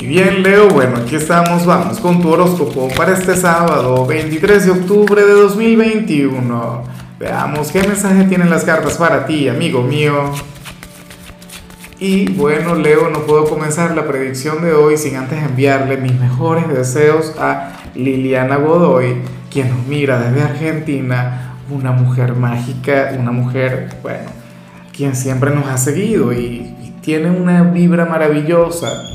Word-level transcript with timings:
Y 0.00 0.06
bien, 0.06 0.42
Leo, 0.42 0.68
bueno, 0.68 0.96
aquí 0.96 1.16
estamos, 1.16 1.66
vamos 1.66 2.00
con 2.00 2.22
tu 2.22 2.30
horóscopo 2.30 2.88
para 2.96 3.12
este 3.12 3.36
sábado, 3.36 4.06
23 4.06 4.64
de 4.64 4.70
octubre 4.70 5.22
de 5.22 5.32
2021. 5.32 6.84
Veamos 7.18 7.70
qué 7.70 7.82
mensaje 7.82 8.24
tienen 8.24 8.48
las 8.48 8.64
cartas 8.64 8.96
para 8.96 9.26
ti, 9.26 9.46
amigo 9.50 9.82
mío. 9.82 10.32
Y 11.98 12.32
bueno, 12.32 12.76
Leo, 12.76 13.10
no 13.10 13.26
puedo 13.26 13.44
comenzar 13.44 13.94
la 13.94 14.08
predicción 14.08 14.62
de 14.62 14.72
hoy 14.72 14.96
sin 14.96 15.16
antes 15.16 15.42
enviarle 15.42 15.98
mis 15.98 16.18
mejores 16.18 16.66
deseos 16.68 17.34
a 17.38 17.72
Liliana 17.94 18.56
Godoy, 18.56 19.16
quien 19.50 19.68
nos 19.68 19.86
mira 19.86 20.18
desde 20.18 20.42
Argentina, 20.42 21.56
una 21.68 21.92
mujer 21.92 22.36
mágica, 22.36 23.12
una 23.18 23.32
mujer, 23.32 23.90
bueno, 24.02 24.30
quien 24.96 25.14
siempre 25.14 25.50
nos 25.50 25.66
ha 25.66 25.76
seguido 25.76 26.32
y, 26.32 26.74
y 26.82 26.94
tiene 27.02 27.30
una 27.30 27.64
vibra 27.64 28.06
maravillosa 28.06 29.09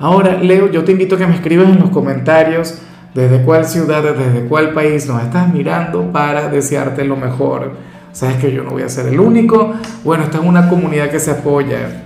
Ahora, 0.00 0.38
Leo, 0.38 0.70
yo 0.70 0.82
te 0.82 0.92
invito 0.92 1.16
a 1.16 1.18
que 1.18 1.26
me 1.26 1.34
escribas 1.34 1.68
en 1.68 1.78
los 1.78 1.90
comentarios 1.90 2.78
desde 3.12 3.42
cuál 3.42 3.66
ciudad, 3.66 4.02
desde 4.02 4.46
cuál 4.48 4.72
país 4.72 5.06
nos 5.06 5.22
estás 5.22 5.52
mirando 5.52 6.10
para 6.10 6.48
desearte 6.48 7.04
lo 7.04 7.16
mejor. 7.16 7.72
Sabes 8.10 8.36
que 8.36 8.50
yo 8.50 8.62
no 8.62 8.70
voy 8.70 8.82
a 8.82 8.88
ser 8.88 9.08
el 9.08 9.20
único. 9.20 9.74
Bueno, 10.02 10.24
esta 10.24 10.38
es 10.38 10.44
una 10.44 10.70
comunidad 10.70 11.10
que 11.10 11.20
se 11.20 11.32
apoya. 11.32 12.04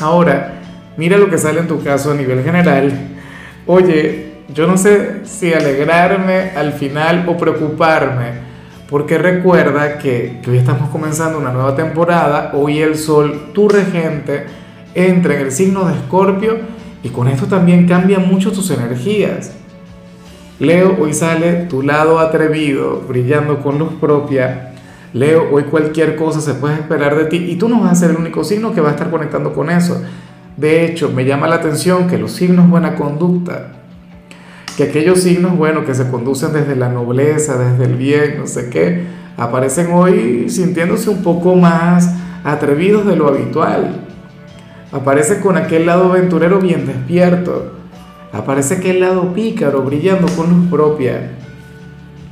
Ahora, 0.00 0.54
mira 0.96 1.18
lo 1.18 1.28
que 1.28 1.36
sale 1.36 1.60
en 1.60 1.68
tu 1.68 1.84
caso 1.84 2.12
a 2.12 2.14
nivel 2.14 2.42
general. 2.42 2.90
Oye, 3.66 4.36
yo 4.54 4.66
no 4.66 4.78
sé 4.78 5.26
si 5.26 5.52
alegrarme 5.52 6.52
al 6.56 6.72
final 6.72 7.26
o 7.28 7.36
preocuparme, 7.36 8.30
porque 8.88 9.18
recuerda 9.18 9.98
que, 9.98 10.40
que 10.42 10.52
hoy 10.52 10.56
estamos 10.56 10.88
comenzando 10.88 11.38
una 11.38 11.52
nueva 11.52 11.76
temporada, 11.76 12.52
hoy 12.54 12.78
el 12.78 12.96
sol, 12.96 13.50
tu 13.52 13.68
regente, 13.68 14.46
entra 14.96 15.34
en 15.34 15.42
el 15.42 15.52
signo 15.52 15.86
de 15.86 15.94
Escorpio 15.94 16.56
y 17.02 17.10
con 17.10 17.28
esto 17.28 17.46
también 17.46 17.86
cambian 17.86 18.26
mucho 18.26 18.50
tus 18.50 18.70
energías. 18.70 19.52
Leo, 20.58 20.96
hoy 20.98 21.12
sale 21.12 21.66
tu 21.66 21.82
lado 21.82 22.18
atrevido, 22.18 23.02
brillando 23.06 23.60
con 23.62 23.78
luz 23.78 23.92
propia. 24.00 24.72
Leo, 25.12 25.48
hoy 25.52 25.64
cualquier 25.64 26.16
cosa 26.16 26.40
se 26.40 26.54
puede 26.54 26.76
esperar 26.76 27.14
de 27.14 27.26
ti 27.26 27.36
y 27.36 27.56
tú 27.56 27.68
no 27.68 27.80
vas 27.80 27.92
a 27.92 27.94
ser 27.94 28.10
el 28.10 28.16
único 28.16 28.42
signo 28.42 28.74
que 28.74 28.80
va 28.80 28.88
a 28.88 28.92
estar 28.92 29.10
conectando 29.10 29.52
con 29.52 29.70
eso. 29.70 30.02
De 30.56 30.86
hecho, 30.86 31.10
me 31.10 31.26
llama 31.26 31.46
la 31.46 31.56
atención 31.56 32.06
que 32.06 32.16
los 32.16 32.32
signos 32.32 32.70
buena 32.70 32.94
conducta, 32.94 33.72
que 34.78 34.84
aquellos 34.84 35.20
signos, 35.20 35.58
bueno, 35.58 35.84
que 35.84 35.94
se 35.94 36.08
conducen 36.10 36.54
desde 36.54 36.74
la 36.74 36.88
nobleza, 36.88 37.58
desde 37.58 37.84
el 37.84 37.96
bien, 37.96 38.38
no 38.38 38.46
sé 38.46 38.70
qué, 38.70 39.04
aparecen 39.36 39.92
hoy 39.92 40.48
sintiéndose 40.48 41.10
un 41.10 41.22
poco 41.22 41.54
más 41.54 42.14
atrevidos 42.44 43.04
de 43.04 43.16
lo 43.16 43.28
habitual. 43.28 44.05
Aparece 44.96 45.40
con 45.40 45.58
aquel 45.58 45.84
lado 45.84 46.10
aventurero 46.10 46.58
bien 46.58 46.86
despierto. 46.86 47.72
Aparece 48.32 48.76
aquel 48.76 49.00
lado 49.00 49.34
pícaro 49.34 49.82
brillando 49.82 50.26
con 50.28 50.48
luz 50.48 50.70
propia. 50.70 51.32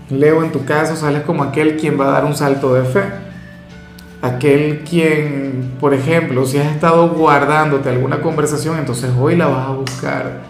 Leo, 0.08 0.42
en 0.42 0.50
tu 0.50 0.64
caso, 0.64 0.96
sales 0.96 1.24
como 1.24 1.42
aquel 1.42 1.76
quien 1.76 2.00
va 2.00 2.06
a 2.06 2.12
dar 2.12 2.24
un 2.24 2.34
salto 2.34 2.72
de 2.72 2.84
fe. 2.84 3.02
Aquel 4.22 4.82
quien, 4.88 5.74
por 5.78 5.92
ejemplo, 5.92 6.46
si 6.46 6.56
has 6.56 6.74
estado 6.74 7.10
guardándote 7.10 7.90
alguna 7.90 8.22
conversación, 8.22 8.78
entonces 8.78 9.10
hoy 9.20 9.36
la 9.36 9.46
vas 9.46 9.68
a 9.68 9.72
buscar. 9.72 10.40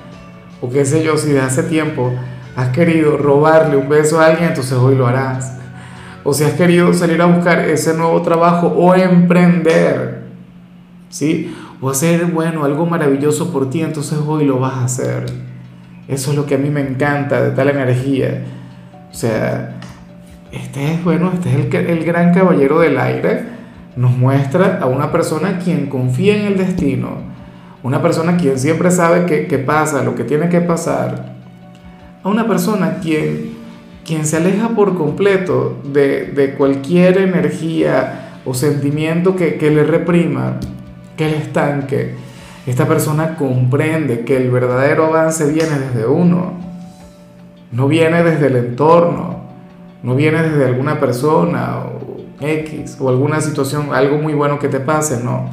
O 0.61 0.70
qué 0.70 0.85
sé 0.85 1.03
yo, 1.03 1.19
si 1.19 1.33
de 1.33 1.41
hace 1.41 1.65
tiempo 1.65 2.12
has 2.55 2.69
querido 2.69 3.17
robarle 3.17 3.77
un 3.77 3.89
beso 3.89 4.20
a 4.20 4.27
alguien, 4.27 4.51
entonces 4.51 4.75
hoy 4.75 4.95
lo 4.95 5.09
harás. 5.09 5.59
O 6.23 6.33
si 6.33 6.45
has 6.45 6.53
querido 6.53 6.95
salir 6.95 7.20
a 7.20 7.27
buscar 7.27 7.59
ese 7.59 7.92
nuevo 7.95 8.23
trabajo 8.23 8.69
o 8.69 8.95
emprender, 8.95 10.14
¿sí? 11.15 11.55
o 11.81 11.91
hacer, 11.91 12.27
bueno, 12.27 12.65
algo 12.65 12.87
maravilloso 12.87 13.53
por 13.53 13.70
ti, 13.70 13.83
entonces 13.83 14.19
hoy 14.27 14.45
lo 14.45 14.59
vas 14.59 14.75
a 14.75 14.84
hacer. 14.84 15.27
Eso 16.09 16.33
es 16.33 16.37
lo 16.37 16.45
que 16.45 16.57
a 16.57 16.59
mí 16.59 16.70
me 16.70 16.81
encanta 16.81 17.41
de 17.41 17.53
tal 17.53 17.69
energía. 17.69 18.43
O 19.12 19.15
sea, 19.15 19.77
este 20.51 20.95
es, 20.95 21.05
bueno, 21.05 21.31
este 21.33 21.51
es 21.51 21.89
el, 21.89 22.05
gran 22.05 22.35
caballero 22.35 22.80
del 22.80 22.98
aire. 22.98 23.45
Nos 23.95 24.11
muestra 24.11 24.80
a 24.83 24.86
una 24.86 25.13
persona 25.13 25.61
quien 25.61 25.86
confía 25.86 26.36
en 26.36 26.47
el 26.47 26.58
destino. 26.58 27.19
Una 27.85 28.03
persona 28.03 28.36
quien 28.36 28.58
siempre 28.58 28.91
sabe 28.91 29.24
qué 29.24 29.58
pasa, 29.58 30.03
lo 30.03 30.17
que 30.17 30.24
tiene 30.24 30.48
que 30.48 30.61
pasar. 30.63 31.36
A 32.24 32.29
una 32.29 32.48
persona 32.48 32.98
quien, 33.01 33.53
quien 34.05 34.27
se 34.27 34.39
aleja 34.39 34.70
por 34.70 34.97
completo 34.97 35.79
de, 35.92 36.27
de 36.27 36.55
cualquier 36.55 37.19
energía 37.19 38.41
o 38.45 38.53
sentimiento 38.53 39.36
que, 39.36 39.57
que 39.57 39.70
le 39.70 39.85
reprima 39.85 40.58
que 41.17 41.27
el 41.27 41.35
estanque. 41.35 42.14
Esta 42.67 42.86
persona 42.86 43.36
comprende 43.36 44.25
que 44.25 44.36
el 44.36 44.51
verdadero 44.51 45.07
avance 45.07 45.51
viene 45.52 45.79
desde 45.79 46.07
uno, 46.07 46.55
no 47.73 47.89
viene 47.89 48.23
desde 48.23 48.47
el 48.47 48.57
entorno, 48.57 49.45
no 50.03 50.14
viene 50.14 50.42
desde 50.42 50.67
alguna 50.67 50.98
persona 50.98 51.79
o 51.80 52.05
X 52.41 52.97
o 53.01 53.08
alguna 53.08 53.41
situación, 53.41 53.92
algo 53.92 54.19
muy 54.19 54.33
bueno 54.35 54.58
que 54.58 54.69
te 54.69 54.80
pase, 54.80 55.23
no. 55.23 55.48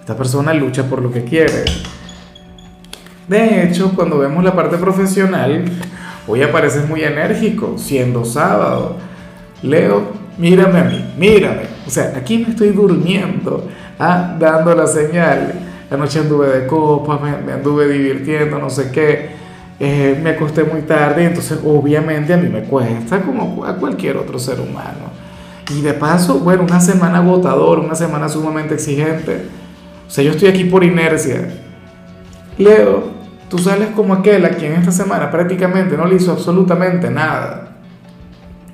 Esta 0.00 0.16
persona 0.16 0.54
lucha 0.54 0.84
por 0.84 1.02
lo 1.02 1.12
que 1.12 1.24
quiere. 1.24 1.64
De 3.28 3.64
hecho, 3.64 3.92
cuando 3.94 4.18
vemos 4.18 4.42
la 4.42 4.54
parte 4.54 4.76
profesional, 4.76 5.64
hoy 6.26 6.42
apareces 6.42 6.88
muy 6.88 7.02
enérgico, 7.02 7.74
siendo 7.76 8.24
sábado. 8.24 8.96
Leo, 9.62 10.19
mírame 10.40 10.78
a 10.80 10.84
mí, 10.84 11.14
mírame. 11.16 11.62
O 11.86 11.90
sea, 11.90 12.14
aquí 12.16 12.38
me 12.38 12.50
estoy 12.50 12.70
durmiendo 12.70 13.68
ah, 14.00 14.36
dando 14.38 14.74
la 14.74 14.86
señal. 14.86 15.52
Anoche 15.90 16.20
anduve 16.20 16.48
de 16.48 16.66
copa, 16.66 17.18
me, 17.18 17.52
anduve 17.52 17.88
divirtiendo, 17.88 18.58
no 18.58 18.70
sé 18.70 18.90
qué. 18.90 19.38
Eh, 19.78 20.18
me 20.22 20.30
acosté 20.30 20.64
muy 20.64 20.82
tarde, 20.82 21.24
entonces 21.24 21.58
obviamente 21.64 22.34
a 22.34 22.36
mí 22.36 22.48
me 22.48 22.62
cuesta 22.62 23.22
como 23.22 23.64
a 23.64 23.76
cualquier 23.76 24.16
otro 24.16 24.38
ser 24.38 24.60
humano. 24.60 25.10
Y 25.70 25.82
de 25.82 25.94
paso, 25.94 26.38
bueno, 26.40 26.64
una 26.64 26.80
semana 26.80 27.18
agotadora, 27.18 27.80
una 27.80 27.94
semana 27.94 28.28
sumamente 28.28 28.74
exigente. 28.74 29.46
O 30.06 30.10
sea, 30.10 30.24
yo 30.24 30.32
estoy 30.32 30.48
aquí 30.48 30.64
por 30.64 30.84
inercia. 30.84 31.48
Leo, 32.58 33.04
tú 33.48 33.58
sales 33.58 33.90
como 33.94 34.14
aquel 34.14 34.44
a 34.44 34.50
quien 34.50 34.72
esta 34.72 34.92
semana 34.92 35.30
prácticamente 35.30 35.96
no 35.96 36.06
le 36.06 36.16
hizo 36.16 36.32
absolutamente 36.32 37.10
nada. 37.10 37.76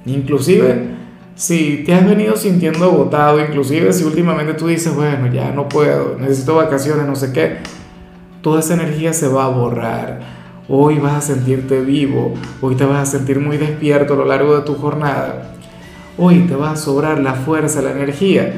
Inclusive 0.06 0.95
si 1.36 1.84
te 1.84 1.92
has 1.92 2.04
venido 2.04 2.34
sintiendo 2.34 2.86
agotado, 2.86 3.38
inclusive 3.38 3.92
si 3.92 4.04
últimamente 4.04 4.54
tú 4.54 4.68
dices, 4.68 4.94
bueno, 4.94 5.26
ya 5.26 5.52
no 5.52 5.68
puedo, 5.68 6.16
necesito 6.18 6.56
vacaciones, 6.56 7.06
no 7.06 7.14
sé 7.14 7.30
qué, 7.32 7.58
toda 8.40 8.60
esa 8.60 8.74
energía 8.74 9.12
se 9.12 9.28
va 9.28 9.44
a 9.44 9.48
borrar. 9.48 10.20
Hoy 10.68 10.98
vas 10.98 11.12
a 11.12 11.20
sentirte 11.20 11.80
vivo, 11.80 12.34
hoy 12.60 12.74
te 12.74 12.86
vas 12.86 13.02
a 13.08 13.18
sentir 13.18 13.38
muy 13.38 13.58
despierto 13.58 14.14
a 14.14 14.16
lo 14.16 14.24
largo 14.24 14.56
de 14.56 14.62
tu 14.62 14.74
jornada. 14.76 15.52
Hoy 16.16 16.40
te 16.48 16.56
va 16.56 16.70
a 16.70 16.76
sobrar 16.76 17.20
la 17.20 17.34
fuerza, 17.34 17.82
la 17.82 17.92
energía. 17.92 18.54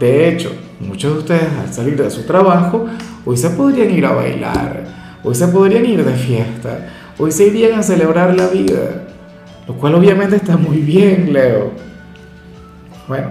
De 0.00 0.28
hecho, 0.28 0.52
muchos 0.80 1.12
de 1.12 1.18
ustedes 1.18 1.48
al 1.60 1.72
salir 1.72 2.02
de 2.02 2.10
su 2.10 2.22
trabajo, 2.22 2.86
hoy 3.26 3.36
se 3.36 3.50
podrían 3.50 3.90
ir 3.90 4.06
a 4.06 4.12
bailar, 4.12 4.84
hoy 5.22 5.34
se 5.34 5.46
podrían 5.48 5.84
ir 5.84 6.02
de 6.02 6.14
fiesta, 6.14 6.88
hoy 7.18 7.30
se 7.30 7.46
irían 7.46 7.78
a 7.78 7.82
celebrar 7.82 8.34
la 8.34 8.48
vida, 8.48 9.04
lo 9.68 9.74
cual 9.74 9.94
obviamente 9.96 10.36
está 10.36 10.56
muy 10.56 10.78
bien, 10.78 11.30
Leo. 11.30 11.91
Bueno, 13.08 13.28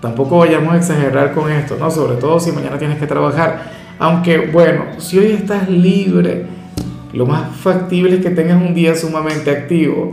tampoco 0.00 0.38
vayamos 0.38 0.74
a 0.74 0.76
exagerar 0.76 1.32
con 1.32 1.50
esto, 1.50 1.76
¿no? 1.78 1.90
Sobre 1.90 2.16
todo 2.16 2.38
si 2.40 2.52
mañana 2.52 2.78
tienes 2.78 2.98
que 2.98 3.06
trabajar. 3.06 3.70
Aunque, 3.98 4.38
bueno, 4.52 4.84
si 4.98 5.18
hoy 5.18 5.32
estás 5.32 5.68
libre, 5.68 6.46
lo 7.12 7.26
más 7.26 7.54
factible 7.56 8.16
es 8.16 8.22
que 8.22 8.30
tengas 8.30 8.60
un 8.62 8.74
día 8.74 8.94
sumamente 8.94 9.50
activo. 9.50 10.12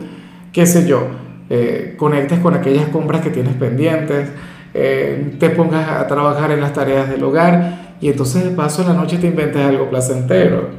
Qué 0.52 0.66
sé 0.66 0.88
yo, 0.88 1.08
eh, 1.50 1.94
conectes 1.98 2.40
con 2.40 2.56
aquellas 2.56 2.88
compras 2.88 3.22
que 3.22 3.30
tienes 3.30 3.54
pendientes, 3.56 4.30
eh, 4.74 5.36
te 5.40 5.50
pongas 5.52 5.88
a 5.88 6.08
trabajar 6.08 6.52
en 6.52 6.62
las 6.62 6.74
tareas 6.74 7.10
del 7.10 7.24
hogar 7.24 7.96
y 8.02 8.10
entonces 8.10 8.44
de 8.44 8.50
paso 8.50 8.82
en 8.82 8.90
la 8.90 8.94
noche 8.94 9.18
te 9.18 9.28
inventes 9.28 9.62
algo 9.64 9.90
placentero. 9.90 10.70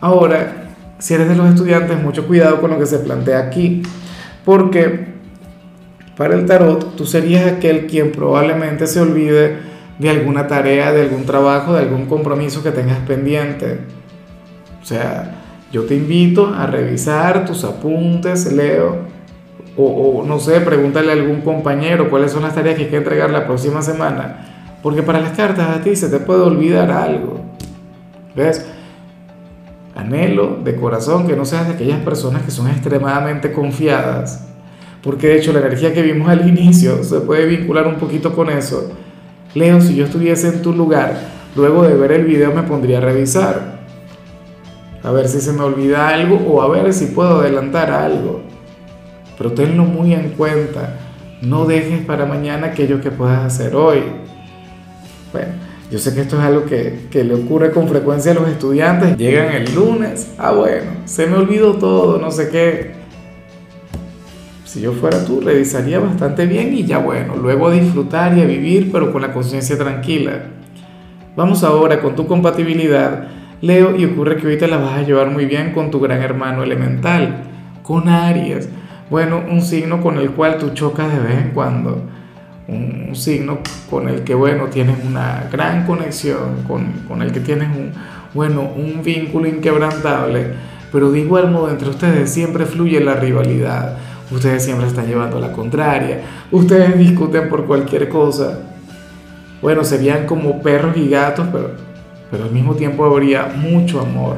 Ahora, 0.00 0.70
si 0.98 1.14
eres 1.14 1.28
de 1.28 1.36
los 1.36 1.48
estudiantes, 1.48 2.02
mucho 2.02 2.26
cuidado 2.26 2.60
con 2.60 2.70
lo 2.70 2.78
que 2.78 2.86
se 2.86 2.98
plantea 2.98 3.40
aquí, 3.40 3.82
porque 4.44 5.13
para 6.16 6.34
el 6.34 6.46
tarot, 6.46 6.94
tú 6.94 7.06
serías 7.06 7.50
aquel 7.50 7.86
quien 7.86 8.12
probablemente 8.12 8.86
se 8.86 9.00
olvide 9.00 9.56
de 9.98 10.10
alguna 10.10 10.46
tarea, 10.46 10.92
de 10.92 11.02
algún 11.02 11.24
trabajo, 11.24 11.74
de 11.74 11.80
algún 11.80 12.06
compromiso 12.06 12.62
que 12.62 12.70
tengas 12.70 12.98
pendiente. 13.00 13.80
O 14.80 14.84
sea, 14.84 15.40
yo 15.72 15.84
te 15.84 15.96
invito 15.96 16.54
a 16.54 16.66
revisar 16.66 17.44
tus 17.44 17.64
apuntes, 17.64 18.52
Leo, 18.52 18.98
o, 19.76 20.22
no 20.24 20.38
sé, 20.38 20.60
pregúntale 20.60 21.10
a 21.10 21.14
algún 21.14 21.40
compañero 21.40 22.08
cuáles 22.10 22.30
son 22.30 22.42
las 22.42 22.54
tareas 22.54 22.76
que 22.76 22.84
hay 22.84 22.90
que 22.90 22.96
entregar 22.96 23.30
la 23.30 23.44
próxima 23.44 23.82
semana. 23.82 24.76
Porque 24.84 25.02
para 25.02 25.20
las 25.20 25.32
cartas 25.32 25.76
a 25.76 25.80
ti 25.82 25.96
se 25.96 26.08
te 26.08 26.20
puede 26.20 26.42
olvidar 26.42 26.92
algo. 26.92 27.40
¿Ves? 28.36 28.64
Anhelo 29.96 30.58
de 30.62 30.76
corazón 30.76 31.26
que 31.26 31.34
no 31.34 31.44
seas 31.44 31.66
de 31.66 31.74
aquellas 31.74 32.00
personas 32.00 32.42
que 32.42 32.52
son 32.52 32.68
extremadamente 32.68 33.50
confiadas 33.50 34.53
porque 35.04 35.28
de 35.28 35.36
hecho 35.36 35.52
la 35.52 35.60
energía 35.60 35.92
que 35.92 36.02
vimos 36.02 36.28
al 36.28 36.48
inicio 36.48 37.04
se 37.04 37.20
puede 37.20 37.46
vincular 37.46 37.86
un 37.86 37.96
poquito 37.96 38.34
con 38.34 38.48
eso. 38.48 38.90
Leo, 39.54 39.80
si 39.80 39.94
yo 39.94 40.06
estuviese 40.06 40.48
en 40.48 40.62
tu 40.62 40.72
lugar, 40.72 41.16
luego 41.54 41.84
de 41.84 41.94
ver 41.94 42.10
el 42.10 42.24
video 42.24 42.52
me 42.52 42.62
pondría 42.62 42.98
a 42.98 43.02
revisar. 43.02 43.84
A 45.02 45.12
ver 45.12 45.28
si 45.28 45.40
se 45.40 45.52
me 45.52 45.60
olvida 45.60 46.08
algo 46.08 46.36
o 46.36 46.62
a 46.62 46.68
ver 46.68 46.92
si 46.94 47.06
puedo 47.06 47.40
adelantar 47.40 47.90
algo. 47.90 48.40
Pero 49.36 49.52
tenlo 49.52 49.84
muy 49.84 50.14
en 50.14 50.30
cuenta. 50.30 50.98
No 51.42 51.66
dejes 51.66 52.04
para 52.06 52.24
mañana 52.24 52.68
aquello 52.68 53.00
que 53.02 53.10
puedas 53.10 53.44
hacer 53.44 53.76
hoy. 53.76 54.02
Bueno, 55.30 55.52
yo 55.90 55.98
sé 55.98 56.14
que 56.14 56.22
esto 56.22 56.38
es 56.38 56.42
algo 56.42 56.64
que, 56.64 57.10
le 57.12 57.34
ocurre 57.34 57.70
con 57.70 57.86
frecuencia 57.86 58.32
a 58.32 58.34
los 58.34 58.48
estudiantes. 58.48 59.16
Llegan 59.18 59.52
el 59.54 59.74
lunes. 59.74 60.32
Ah, 60.38 60.52
bueno, 60.52 60.92
se 61.04 61.26
me 61.26 61.36
olvidó 61.36 61.74
todo, 61.74 62.18
no 62.18 62.30
sé 62.30 62.48
qué. 62.48 63.03
Si 64.74 64.80
yo 64.80 64.90
fuera 64.90 65.24
tú, 65.24 65.40
revisaría 65.40 66.00
bastante 66.00 66.46
bien 66.46 66.74
y 66.74 66.84
ya 66.84 66.98
bueno, 66.98 67.36
luego 67.36 67.68
a 67.68 67.72
disfrutar 67.72 68.36
y 68.36 68.40
a 68.40 68.44
vivir, 68.44 68.90
pero 68.90 69.12
con 69.12 69.22
la 69.22 69.32
conciencia 69.32 69.78
tranquila. 69.78 70.46
Vamos 71.36 71.62
ahora 71.62 72.00
con 72.00 72.16
tu 72.16 72.26
compatibilidad, 72.26 73.28
Leo, 73.60 73.94
y 73.94 74.04
ocurre 74.04 74.34
que 74.34 74.46
ahorita 74.46 74.66
la 74.66 74.78
vas 74.78 74.98
a 74.98 75.02
llevar 75.02 75.30
muy 75.30 75.46
bien 75.46 75.72
con 75.74 75.92
tu 75.92 76.00
gran 76.00 76.20
hermano 76.22 76.64
elemental, 76.64 77.44
con 77.84 78.08
Aries. 78.08 78.68
Bueno, 79.10 79.44
un 79.48 79.62
signo 79.62 80.00
con 80.00 80.18
el 80.18 80.32
cual 80.32 80.58
tú 80.58 80.70
chocas 80.70 81.12
de 81.12 81.20
vez 81.20 81.40
en 81.40 81.50
cuando. 81.50 82.02
Un, 82.66 83.14
signo 83.14 83.60
con 83.88 84.08
el 84.08 84.24
que, 84.24 84.34
bueno, 84.34 84.64
tienes 84.64 84.96
una 85.06 85.44
gran 85.52 85.86
conexión, 85.86 86.64
con, 86.66 87.04
con 87.06 87.22
el 87.22 87.30
que 87.30 87.38
tienes 87.38 87.68
un, 87.68 87.92
bueno, 88.34 88.62
un 88.74 89.04
vínculo 89.04 89.46
inquebrantable, 89.46 90.48
pero 90.90 91.12
de 91.12 91.20
igual 91.20 91.52
modo 91.52 91.70
entre 91.70 91.90
ustedes 91.90 92.28
siempre 92.28 92.66
fluye 92.66 92.98
la 92.98 93.14
rivalidad 93.14 93.98
ustedes 94.30 94.64
siempre 94.64 94.86
están 94.86 95.06
llevando 95.06 95.38
la 95.38 95.52
contraria, 95.52 96.22
ustedes 96.50 96.98
discuten 96.98 97.48
por 97.48 97.66
cualquier 97.66 98.08
cosa. 98.08 98.60
Bueno, 99.62 99.84
serían 99.84 100.26
como 100.26 100.62
perros 100.62 100.96
y 100.96 101.08
gatos, 101.08 101.46
pero, 101.50 101.70
pero 102.30 102.44
al 102.44 102.50
mismo 102.50 102.74
tiempo 102.74 103.04
habría 103.04 103.46
mucho 103.46 104.00
amor, 104.00 104.36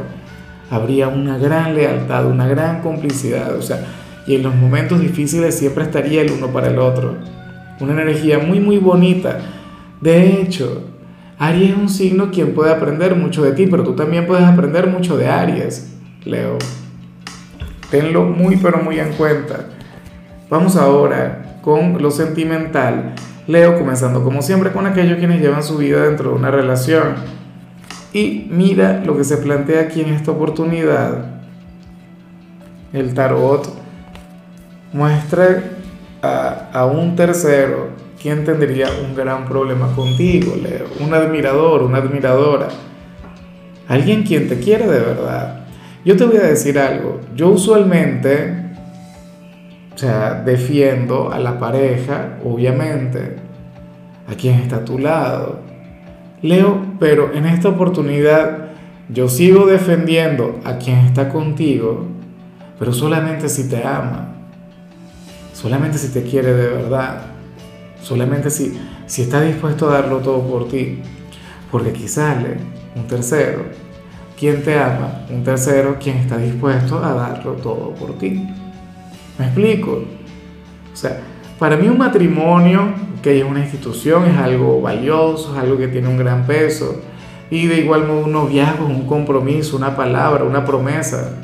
habría 0.71 1.09
una 1.09 1.37
gran 1.39 1.75
lealtad, 1.75 2.27
una 2.27 2.47
gran 2.47 2.81
complicidad, 2.81 3.57
o 3.57 3.63
sea, 3.63 3.85
y 4.27 4.35
en 4.35 4.43
los 4.43 4.55
momentos 4.55 5.01
difíciles 5.01 5.57
siempre 5.57 5.85
estaría 5.85 6.23
el 6.23 6.33
uno 6.33 6.49
para 6.49 6.69
el 6.69 6.79
otro. 6.79 7.17
Una 7.79 7.93
energía 7.93 8.39
muy, 8.39 8.59
muy 8.59 8.79
bonita. 8.79 9.39
De 10.01 10.41
hecho, 10.41 10.83
Aries 11.39 11.71
es 11.71 11.77
un 11.77 11.89
signo 11.89 12.31
quien 12.31 12.55
puede 12.55 12.73
aprender 12.73 13.15
mucho 13.15 13.45
de 13.45 13.53
ti, 13.53 13.67
pero 13.67 13.85
tú 13.85 13.95
también 13.95 14.27
puedes 14.27 14.45
aprender 14.45 14.87
mucho 14.89 15.17
de 15.17 15.29
Aries, 15.29 15.95
Leo. 16.25 16.59
Tenlo 17.91 18.25
muy, 18.25 18.57
pero 18.57 18.79
muy 18.83 18.99
en 18.99 19.13
cuenta. 19.13 19.67
Vamos 20.49 20.77
ahora 20.77 21.59
con 21.61 22.01
lo 22.01 22.13
sentimental. 22.13 23.15
Leo, 23.49 23.77
comenzando 23.77 24.23
como 24.23 24.43
siempre 24.43 24.71
con 24.71 24.87
aquellos 24.87 25.19
quienes 25.19 25.41
llevan 25.41 25.65
su 25.65 25.77
vida 25.77 26.05
dentro 26.05 26.31
de 26.31 26.37
una 26.37 26.53
relación. 26.53 27.15
Y 28.13 28.47
mira 28.49 29.03
lo 29.05 29.17
que 29.17 29.25
se 29.25 29.39
plantea 29.39 29.83
aquí 29.83 30.03
en 30.03 30.11
esta 30.11 30.31
oportunidad. 30.31 31.27
El 32.93 33.13
tarot 33.13 33.69
muestra 34.93 35.65
a, 36.23 36.87
un 36.87 37.17
tercero 37.17 37.89
quien 38.23 38.45
tendría 38.45 38.89
un 39.05 39.17
gran 39.17 39.47
problema 39.47 39.93
contigo, 39.97 40.55
Leo. 40.55 40.87
Un 41.01 41.13
admirador, 41.13 41.83
una 41.83 41.99
admiradora. 41.99 42.69
Alguien 43.89 44.23
quien 44.23 44.49
te 44.49 44.61
quiere 44.61 44.87
de 44.87 45.01
verdad. 45.01 45.67
Yo 46.05 46.17
te 46.17 46.25
voy 46.25 46.37
a 46.37 46.43
decir 46.43 46.79
algo. 46.79 47.21
Yo 47.35 47.49
usualmente 47.49 48.66
o 49.97 49.99
sea, 49.99 50.43
defiendo 50.45 51.33
a 51.33 51.39
la 51.39 51.59
pareja, 51.59 52.39
obviamente, 52.45 53.37
a 54.31 54.35
quien 54.35 54.57
está 54.57 54.77
a 54.77 54.85
tu 54.85 54.99
lado. 54.99 55.61
Leo, 56.43 56.85
pero 57.01 57.33
en 57.33 57.47
esta 57.47 57.71
oportunidad 57.71 58.73
yo 59.09 59.31
sigo 59.31 59.65
defendiendo 59.65 60.61
a 60.65 60.77
quien 60.77 60.99
está 60.99 61.31
contigo, 61.31 62.09
pero 62.79 62.93
solamente 62.93 63.49
si 63.49 63.71
te 63.71 63.87
ama, 63.87 64.35
solamente 65.55 65.97
si 65.97 66.13
te 66.13 66.25
quiere 66.25 66.53
de 66.53 66.69
verdad, 66.69 67.23
solamente 68.03 68.51
si, 68.51 68.79
si 69.07 69.23
está 69.23 69.41
dispuesto 69.41 69.89
a 69.89 69.95
darlo 69.95 70.19
todo 70.19 70.43
por 70.43 70.69
ti. 70.69 71.01
Porque 71.73 71.89
aquí 71.89 72.07
sale 72.07 72.59
un 72.95 73.07
tercero, 73.07 73.63
quien 74.39 74.63
te 74.63 74.79
ama, 74.79 75.25
un 75.31 75.43
tercero, 75.43 75.97
quien 75.99 76.19
está 76.19 76.37
dispuesto 76.37 77.03
a 77.03 77.15
darlo 77.15 77.53
todo 77.53 77.95
por 77.95 78.19
ti. 78.19 78.47
¿Me 79.39 79.47
explico? 79.47 80.03
O 80.93 80.97
sea, 80.97 81.21
para 81.59 81.77
mí 81.77 81.89
un 81.89 81.99
matrimonio, 81.99 82.89
que 83.23 83.39
es 83.39 83.45
una 83.45 83.61
institución, 83.61 84.25
es 84.25 84.37
algo 84.39 84.81
valioso, 84.81 85.55
es 85.55 85.63
algo 85.63 85.77
que 85.79 85.89
tiene 85.89 86.09
un 86.09 86.17
gran 86.17 86.47
peso. 86.47 87.03
Y 87.51 87.67
de 87.67 87.79
igual 87.79 88.07
modo 88.07 88.25
un 88.25 88.33
noviazgo, 88.33 88.87
un 88.87 89.07
compromiso, 89.07 89.77
una 89.77 89.97
palabra, 89.97 90.45
una 90.45 90.65
promesa. 90.65 91.35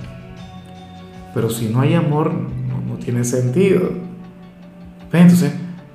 Pero 1.34 1.48
si 1.48 1.68
no 1.68 1.80
hay 1.80 1.94
amor, 1.94 2.32
no, 2.32 2.96
tiene 2.96 3.24
sentido. 3.24 3.90
Entonces, 5.12 5.52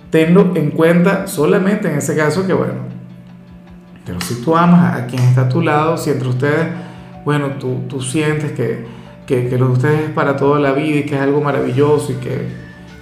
tenlo 0.10 0.52
en 0.56 0.72
cuenta 0.72 1.28
solamente 1.28 1.90
en 1.90 1.98
ese 1.98 2.16
caso 2.16 2.46
que, 2.46 2.54
bueno, 2.54 2.88
pero 4.06 4.20
si 4.22 4.42
tú 4.42 4.56
amas 4.56 4.96
a 4.96 5.08
quien 5.08 5.22
está 5.24 5.42
a 5.42 5.50
tu 5.50 5.62
lado, 5.62 5.98
si 5.98 6.10
entre 6.10 6.28
ustedes, 6.28 6.68
bueno, 7.24 7.52
tú, 7.60 7.84
tú 7.88 8.02
sientes 8.02 8.52
que, 8.52 8.86
que, 9.28 9.58
lo 9.58 9.68
de 9.68 9.74
ustedes 9.74 10.02
es 10.06 10.10
para 10.12 10.38
toda 10.38 10.60
la 10.60 10.72
vida 10.72 11.00
y 11.00 11.04
que 11.04 11.16
es 11.16 11.22
algo 11.22 11.42
maravilloso 11.42 12.14
y 12.14 12.16
que, 12.16 12.48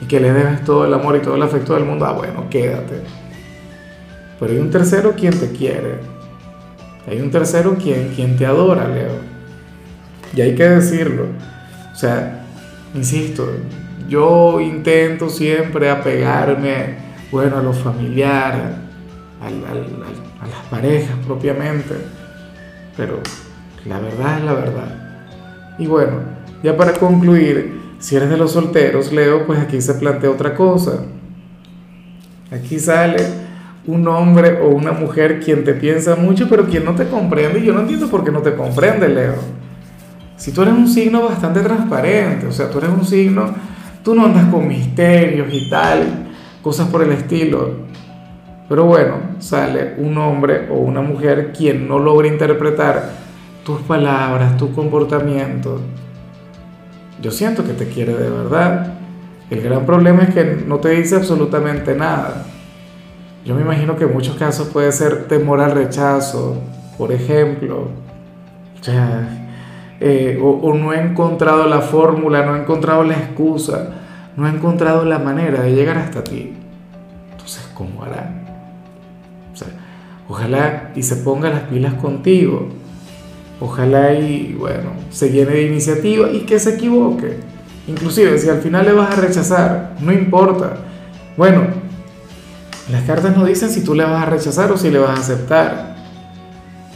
y 0.01 0.05
que 0.05 0.19
le 0.19 0.33
debes 0.33 0.63
todo 0.65 0.85
el 0.85 0.93
amor 0.93 1.15
y 1.15 1.19
todo 1.19 1.35
el 1.35 1.43
afecto 1.43 1.75
del 1.75 1.85
mundo, 1.85 2.05
ah, 2.05 2.13
bueno, 2.13 2.49
quédate. 2.49 3.01
Pero 4.39 4.51
hay 4.51 4.57
un 4.57 4.71
tercero 4.71 5.13
quien 5.13 5.39
te 5.39 5.51
quiere. 5.51 5.99
Hay 7.07 7.21
un 7.21 7.29
tercero 7.29 7.75
quien, 7.75 8.09
quien 8.15 8.35
te 8.35 8.45
adora, 8.45 8.87
Leo. 8.87 9.19
Y 10.35 10.41
hay 10.41 10.55
que 10.55 10.67
decirlo. 10.67 11.27
O 11.93 11.95
sea, 11.95 12.43
insisto, 12.95 13.47
yo 14.09 14.59
intento 14.59 15.29
siempre 15.29 15.89
apegarme, 15.91 16.97
bueno, 17.31 17.59
a 17.59 17.61
lo 17.61 17.71
familiar, 17.71 18.79
a, 19.41 19.47
a 19.47 20.47
las 20.47 20.65
parejas 20.71 21.15
propiamente. 21.25 21.93
Pero 22.97 23.19
la 23.85 23.99
verdad 23.99 24.39
es 24.39 24.43
la 24.43 24.53
verdad. 24.53 25.04
Y 25.77 25.87
bueno, 25.87 26.13
ya 26.63 26.77
para 26.77 26.93
concluir, 26.93 27.81
si 27.99 28.15
eres 28.15 28.29
de 28.29 28.37
los 28.37 28.51
solteros, 28.51 29.11
Leo, 29.11 29.45
pues 29.45 29.59
aquí 29.59 29.81
se 29.81 29.93
plantea 29.95 30.29
otra 30.29 30.55
cosa. 30.55 31.03
Aquí 32.51 32.79
sale 32.79 33.17
un 33.87 34.07
hombre 34.07 34.59
o 34.61 34.69
una 34.69 34.91
mujer 34.91 35.39
quien 35.39 35.63
te 35.63 35.73
piensa 35.73 36.15
mucho, 36.15 36.47
pero 36.49 36.65
quien 36.65 36.85
no 36.85 36.95
te 36.95 37.07
comprende. 37.07 37.59
Y 37.59 37.65
yo 37.65 37.73
no 37.73 37.81
entiendo 37.81 38.09
por 38.09 38.23
qué 38.23 38.31
no 38.31 38.41
te 38.41 38.55
comprende, 38.55 39.09
Leo. 39.09 39.35
Si 40.37 40.51
tú 40.51 40.61
eres 40.61 40.73
un 40.73 40.87
signo 40.87 41.23
bastante 41.23 41.61
transparente, 41.61 42.47
o 42.47 42.51
sea, 42.51 42.69
tú 42.69 42.79
eres 42.79 42.89
un 42.89 43.05
signo, 43.05 43.53
tú 44.03 44.15
no 44.15 44.25
andas 44.25 44.45
con 44.45 44.67
misterios 44.67 45.47
y 45.51 45.69
tal, 45.69 46.27
cosas 46.61 46.87
por 46.89 47.01
el 47.03 47.11
estilo. 47.11 47.85
Pero 48.67 48.85
bueno, 48.85 49.15
sale 49.39 49.93
un 49.97 50.17
hombre 50.17 50.67
o 50.71 50.75
una 50.75 51.01
mujer 51.01 51.53
quien 51.55 51.87
no 51.87 51.99
logra 51.99 52.27
interpretar 52.27 53.24
tus 53.65 53.81
palabras, 53.81 54.57
tu 54.57 54.71
comportamiento. 54.73 55.81
Yo 57.21 57.31
siento 57.31 57.65
que 57.65 57.73
te 57.73 57.89
quiere 57.89 58.13
de 58.13 58.29
verdad. 58.29 58.93
El 59.49 59.61
gran 59.61 59.85
problema 59.87 60.21
es 60.21 60.33
que 60.33 60.63
no 60.67 60.77
te 60.77 60.89
dice 60.89 61.15
absolutamente 61.15 61.95
nada. 61.95 62.45
Yo 63.43 63.55
me 63.55 63.61
imagino 63.61 63.97
que 63.97 64.03
en 64.03 64.13
muchos 64.13 64.35
casos 64.35 64.67
puede 64.67 64.91
ser 64.91 65.27
temor 65.27 65.59
al 65.59 65.71
rechazo, 65.71 66.61
por 66.97 67.11
ejemplo. 67.11 67.89
Eh, 69.99 70.39
o, 70.41 70.49
o 70.49 70.73
no 70.75 70.93
he 70.93 71.01
encontrado 71.01 71.67
la 71.67 71.81
fórmula, 71.81 72.45
no 72.45 72.55
he 72.55 72.59
encontrado 72.59 73.03
la 73.03 73.15
excusa, 73.15 73.95
no 74.37 74.45
he 74.45 74.51
encontrado 74.51 75.05
la 75.05 75.17
manera 75.17 75.63
de 75.63 75.73
llegar 75.73 75.97
hasta 75.97 76.23
ti. 76.23 76.53
Entonces, 77.31 77.67
¿cómo 77.73 78.03
hará? 78.03 78.43
O 80.29 80.33
ojalá 80.33 80.91
y 80.95 81.01
se 81.01 81.15
ponga 81.17 81.49
las 81.49 81.61
pilas 81.61 81.95
contigo 81.95 82.84
Ojalá 83.59 84.13
y 84.13 84.53
bueno, 84.53 84.91
se 85.09 85.31
llene 85.31 85.51
de 85.51 85.63
iniciativa 85.63 86.29
y 86.29 86.41
que 86.41 86.59
se 86.59 86.75
equivoque. 86.75 87.37
Inclusive 87.87 88.37
si 88.37 88.49
al 88.49 88.61
final 88.61 88.85
le 88.85 88.93
vas 88.93 89.17
a 89.17 89.21
rechazar, 89.21 89.95
no 90.01 90.11
importa. 90.11 90.77
Bueno, 91.37 91.67
las 92.91 93.03
cartas 93.03 93.35
no 93.35 93.45
dicen 93.45 93.69
si 93.69 93.83
tú 93.83 93.95
le 93.95 94.03
vas 94.03 94.23
a 94.23 94.29
rechazar 94.29 94.71
o 94.71 94.77
si 94.77 94.89
le 94.89 94.99
vas 94.99 95.17
a 95.17 95.21
aceptar. 95.21 95.95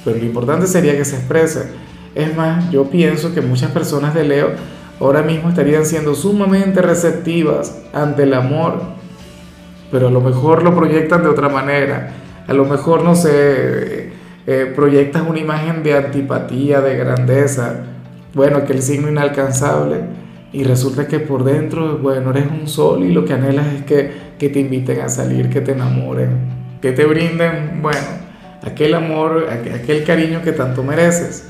Pero 0.03 0.17
lo 0.17 0.25
importante 0.25 0.67
sería 0.67 0.97
que 0.97 1.05
se 1.05 1.15
exprese. 1.15 1.69
Es 2.15 2.35
más, 2.35 2.69
yo 2.71 2.89
pienso 2.89 3.33
que 3.33 3.41
muchas 3.41 3.71
personas 3.71 4.13
de 4.13 4.23
Leo 4.23 4.49
ahora 4.99 5.21
mismo 5.21 5.49
estarían 5.49 5.85
siendo 5.85 6.15
sumamente 6.15 6.81
receptivas 6.81 7.77
ante 7.93 8.23
el 8.23 8.33
amor, 8.33 8.81
pero 9.91 10.07
a 10.07 10.11
lo 10.11 10.21
mejor 10.21 10.63
lo 10.63 10.75
proyectan 10.75 11.23
de 11.23 11.29
otra 11.29 11.49
manera. 11.49 12.11
A 12.47 12.53
lo 12.53 12.65
mejor, 12.65 13.03
no 13.03 13.15
sé, 13.15 13.98
eh, 14.51 14.65
proyectas 14.65 15.21
una 15.29 15.37
imagen 15.37 15.83
de 15.83 15.95
antipatía, 15.95 16.81
de 16.81 16.97
grandeza, 16.97 17.81
bueno, 18.33 18.65
que 18.65 18.73
el 18.73 18.81
signo 18.81 19.07
inalcanzable, 19.07 19.97
y 20.51 20.63
resulta 20.63 21.07
que 21.07 21.19
por 21.19 21.43
dentro, 21.43 21.99
bueno, 21.99 22.31
eres 22.31 22.45
un 22.47 22.67
sol 22.67 23.03
y 23.03 23.13
lo 23.13 23.25
que 23.25 23.33
anhelas 23.33 23.67
es 23.67 23.83
que, 23.83 24.11
que 24.39 24.49
te 24.49 24.59
inviten 24.59 25.01
a 25.01 25.09
salir, 25.09 25.51
que 25.51 25.61
te 25.61 25.73
enamoren, 25.73 26.31
que 26.81 26.91
te 26.93 27.05
brinden, 27.05 27.79
bueno, 27.83 27.99
aquel 28.63 28.95
amor, 28.95 29.49
aquel 29.51 30.03
cariño 30.03 30.41
que 30.41 30.51
tanto 30.51 30.81
mereces. 30.81 31.47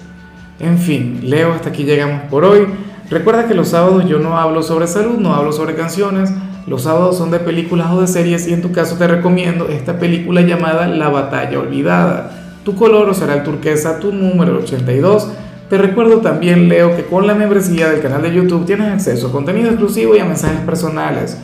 En 0.59 0.77
fin, 0.77 1.21
Leo, 1.23 1.53
hasta 1.53 1.69
aquí 1.69 1.85
llegamos 1.85 2.23
por 2.23 2.43
hoy. 2.43 2.67
Recuerda 3.09 3.47
que 3.47 3.53
los 3.53 3.69
sábados 3.69 4.09
yo 4.09 4.19
no 4.19 4.37
hablo 4.37 4.61
sobre 4.61 4.87
salud, 4.87 5.19
no 5.19 5.33
hablo 5.33 5.53
sobre 5.53 5.75
canciones. 5.75 6.33
Los 6.67 6.81
sábados 6.81 7.17
son 7.17 7.31
de 7.31 7.39
películas 7.39 7.91
o 7.91 8.01
de 8.01 8.07
series 8.07 8.45
y 8.49 8.53
en 8.53 8.61
tu 8.61 8.73
caso 8.73 8.97
te 8.97 9.07
recomiendo 9.07 9.69
esta 9.69 9.97
película 9.97 10.41
llamada 10.41 10.85
La 10.89 11.07
batalla 11.07 11.59
olvidada. 11.59 12.38
Tu 12.69 12.75
color 12.75 13.15
será 13.15 13.33
el 13.33 13.41
turquesa, 13.41 13.97
tu 13.97 14.11
número 14.11 14.59
82. 14.59 15.27
Te 15.71 15.79
recuerdo 15.79 16.19
también, 16.19 16.69
Leo, 16.69 16.95
que 16.95 17.03
con 17.03 17.25
la 17.25 17.33
membresía 17.33 17.89
del 17.89 17.99
canal 17.99 18.21
de 18.21 18.31
YouTube 18.31 18.67
tienes 18.67 18.93
acceso 18.93 19.29
a 19.29 19.31
contenido 19.31 19.69
exclusivo 19.71 20.15
y 20.15 20.19
a 20.19 20.25
mensajes 20.25 20.59
personales. 20.59 21.35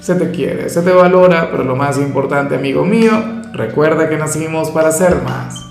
Se 0.00 0.14
te 0.14 0.30
quiere, 0.30 0.70
se 0.70 0.80
te 0.80 0.90
valora, 0.90 1.50
pero 1.50 1.64
lo 1.64 1.76
más 1.76 1.98
importante, 1.98 2.54
amigo 2.54 2.82
mío, 2.82 3.12
recuerda 3.52 4.08
que 4.08 4.16
nacimos 4.16 4.70
para 4.70 4.90
ser 4.90 5.20
más. 5.20 5.69